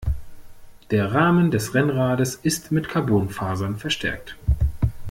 [0.89, 4.35] Der Rahmen des Rennrades ist mit Carbonfasern verstärkt.